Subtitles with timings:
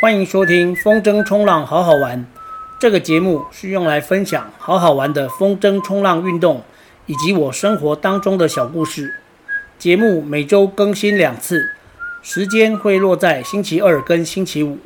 [0.00, 2.24] 欢迎收听风筝冲浪好好玩。
[2.78, 6.62] 这个节目是用来分享好好玩的风筝冲浪运动，
[7.04, 9.16] 以及我生活当中的小故事。
[9.78, 11.68] 节目每周更新两次，
[12.22, 14.78] 时间会落在星期二跟星期五。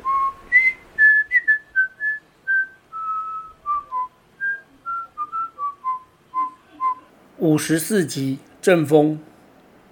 [7.37, 9.17] 五十四集阵风，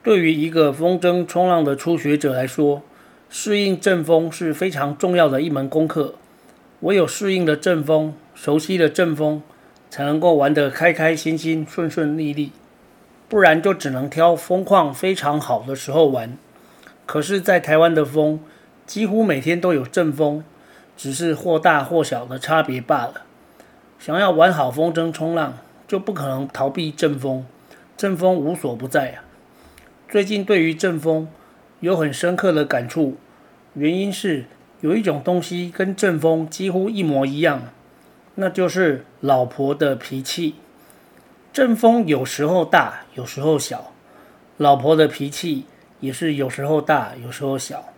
[0.03, 2.81] 对于一个风筝冲浪的初学者来说，
[3.35, 6.13] 适应阵风是非常重要的一门功课。
[6.81, 9.41] 唯有适应了阵风，熟悉了阵风，
[9.89, 12.51] 才能够玩得开开心心、顺顺利利。
[13.27, 16.37] 不然就只能挑风况非常好的时候玩。
[17.07, 18.39] 可是，在台湾的风
[18.85, 20.43] 几乎每天都有阵风，
[20.95, 23.23] 只是或大或小的差别罢了。
[23.97, 27.47] 想要玩好风筝冲浪，就不可能逃避阵风，
[27.97, 29.25] 阵风无所不在啊。
[30.07, 31.27] 最近对于阵风
[31.83, 33.17] 有很深刻的感触，
[33.73, 34.45] 原因是
[34.79, 37.63] 有一种东西跟阵风几乎一模一样，
[38.35, 40.55] 那就是老婆的脾气。
[41.51, 43.91] 阵风有时候大，有时候小，
[44.55, 45.65] 老婆的脾气
[45.99, 47.89] 也是有时候大，有时候小。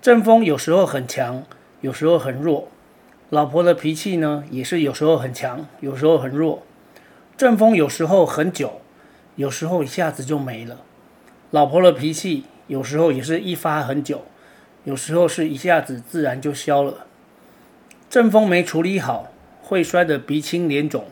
[0.00, 1.44] 阵风有时候很强，
[1.80, 2.66] 有时候很弱，
[3.30, 6.64] 老婆的脾气呢，也是有时候很强，有时候很弱。
[7.36, 8.80] 阵风有时候很久，
[9.36, 10.78] 有时候一下子就没了。
[11.52, 14.22] 老婆的脾气有时候也是一发很久，
[14.84, 17.06] 有时候是一下子自然就消了。
[18.08, 21.04] 阵风没处理好，会摔得鼻青脸肿。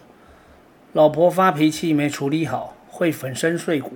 [0.94, 3.92] 老婆发脾气没处理好，会粉身碎骨。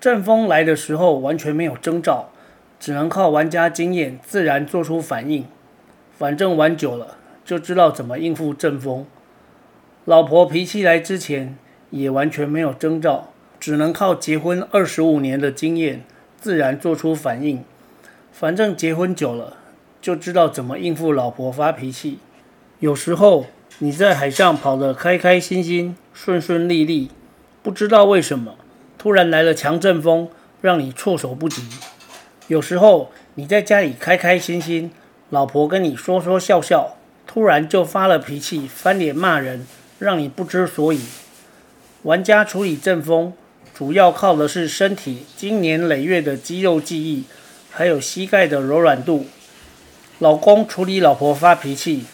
[0.00, 2.28] 阵风来的时候完全没有征兆，
[2.78, 5.46] 只能靠玩家经验自然做出反应。
[6.16, 9.04] 反正玩久了就知道怎么应付阵风。
[10.04, 11.58] 老婆脾气来之前
[11.90, 16.04] 也完全没有征兆，只能靠结婚二十五年的经验
[16.46, 17.64] 自然做出反应。
[18.30, 19.56] 反正结婚久了
[20.00, 22.20] 就知道怎么应付老婆发脾气。
[22.78, 23.46] 有时候。
[23.78, 27.10] 你在海上跑得开开心心、顺顺利利，
[27.62, 28.54] 不知道为什么
[28.96, 30.30] 突然来了强阵风，
[30.62, 31.62] 让你措手不及。
[32.46, 34.90] 有时候你在家里开开心心，
[35.28, 36.96] 老婆跟你说说笑笑，
[37.26, 39.66] 突然就发了脾气，翻脸骂人，
[39.98, 41.02] 让你不知所以。
[42.04, 43.34] 玩家处理阵风，
[43.76, 47.24] 主要靠的是身体经年累月的肌肉记忆，
[47.70, 49.26] 还有膝盖的柔软度。
[50.18, 52.06] 老公处理老婆发脾气。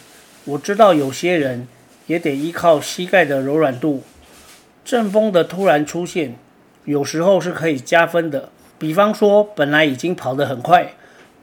[0.43, 1.69] 我知道有些人
[2.05, 4.03] 也得依靠膝盖的柔软度。
[4.83, 6.35] 阵风的突然出现，
[6.83, 8.49] 有时候是可以加分的。
[8.77, 10.95] 比方说，本来已经跑得很快，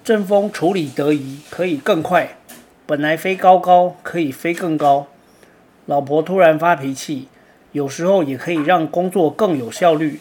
[0.05, 2.37] 阵风处理得宜，可以更快。
[2.85, 5.07] 本来飞高高，可以飞更高。
[5.87, 7.29] 老婆突然发脾气，
[7.73, 10.21] 有时候也可以让工作更有效率。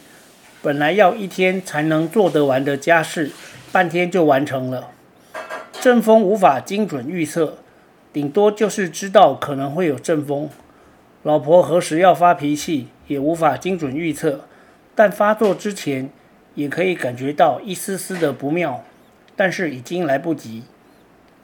[0.62, 3.32] 本来要一天才能做得完的家事，
[3.72, 4.90] 半天就完成了。
[5.80, 7.58] 阵风无法精准预测。
[8.12, 10.50] 顶多就是知道可能会有阵风，
[11.22, 14.46] 老婆何时要发脾气也无法精准预测，
[14.96, 16.10] 但发作之前
[16.56, 18.84] 也可以感觉到一丝丝的不妙，
[19.36, 20.64] 但是已经来不及。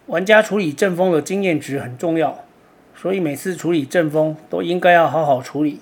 [0.07, 2.43] 玩家处理阵风的经验值很重要，
[2.95, 5.81] 所以每次处理阵风都应该要好好处理，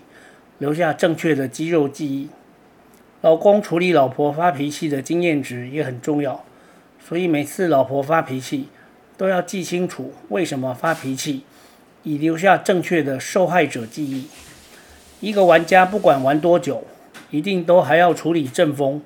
[0.64, 2.30] 留下正确的肌肉记忆。
[3.20, 6.46] 老公处理老婆发脾气的经验值也很重要，
[7.06, 8.70] 所以每次老婆发脾气。
[9.18, 11.44] 都要记清楚为什么发脾气，
[12.04, 14.28] 以留下正确的受害者记忆。
[15.20, 16.86] 一个玩家不管玩多久，
[17.30, 19.02] 一定都还要处理阵风。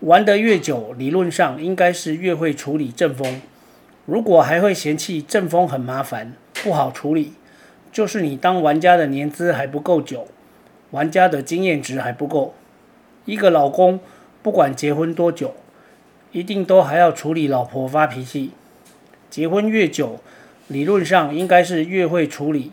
[0.00, 3.42] 玩得越久，理论上应该是越会处理阵风。
[4.06, 7.32] 如果还会嫌弃阵风很麻烦，不好处理，
[7.90, 10.28] 就是你当玩家的年资还不够久，
[10.94, 12.54] 玩家的经验值还不够。
[13.24, 13.98] 一个老公
[14.42, 15.52] 不管结婚多久，
[16.30, 18.52] 一定都还要处理老婆发脾气。
[19.28, 20.20] 结婚越久，
[20.68, 22.70] 理论上应该是越会处理。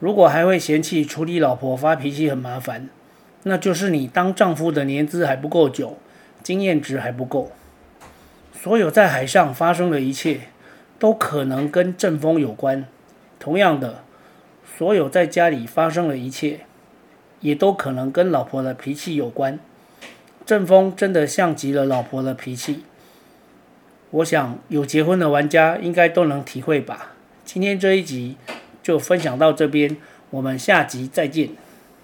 [0.00, 2.88] 如果还会嫌弃处理老婆发脾气很麻烦，
[3.44, 5.96] 那就是你当丈夫的年资还不够久，
[6.42, 7.52] 经验值还不够。
[8.60, 10.40] 所有在海上发生的一切，
[10.98, 12.84] 都可能跟阵风有关。
[13.38, 14.02] 同样的，
[14.76, 16.60] 所有在家里发生的一切，
[17.40, 19.58] 也都可能跟老婆的脾气有关。
[20.44, 22.84] 郑风真的像极了老婆的脾气。
[24.10, 27.12] 我想有结婚的玩家应该都能体会吧。
[27.44, 28.36] 今天这一集
[28.82, 29.96] 就分享到这边，
[30.30, 31.50] 我们下集再见。